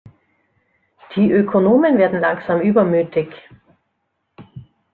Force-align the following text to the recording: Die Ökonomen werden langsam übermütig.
Die 1.15 1.29
Ökonomen 1.29 1.95
werden 1.99 2.21
langsam 2.21 2.59
übermütig. 2.61 3.27